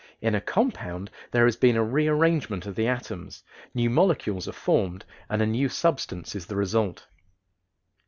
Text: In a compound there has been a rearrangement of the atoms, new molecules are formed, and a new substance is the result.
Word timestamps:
In 0.19 0.33
a 0.33 0.41
compound 0.41 1.11
there 1.29 1.45
has 1.45 1.55
been 1.55 1.75
a 1.77 1.83
rearrangement 1.83 2.65
of 2.65 2.73
the 2.73 2.87
atoms, 2.87 3.43
new 3.75 3.87
molecules 3.91 4.47
are 4.47 4.51
formed, 4.51 5.05
and 5.29 5.43
a 5.43 5.45
new 5.45 5.69
substance 5.69 6.33
is 6.35 6.47
the 6.47 6.55
result. 6.55 7.05